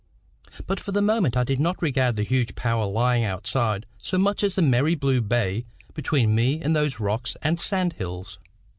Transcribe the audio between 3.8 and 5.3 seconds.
so much as the merry blue